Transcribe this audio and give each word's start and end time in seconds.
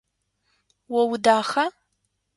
О 0.97 0.99
удаха? 1.13 1.65